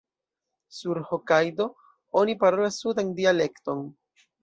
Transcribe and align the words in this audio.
Sur 0.77 1.01
Hokajdo 1.09 1.69
oni 2.25 2.37
parolas 2.47 2.83
sudan 2.85 3.15
dialekton. 3.23 3.89